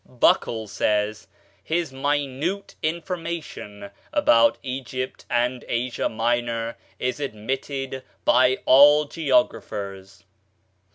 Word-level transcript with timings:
Buckle 0.07 0.67
says, 0.67 1.27
"His 1.63 1.93
minute 1.93 2.73
information 2.81 3.91
about 4.11 4.57
Egypt 4.63 5.25
and 5.29 5.63
Asia 5.67 6.09
Minor 6.09 6.75
is 6.97 7.19
admitted 7.19 8.01
by 8.25 8.57
all 8.65 9.05
geographers." 9.05 10.23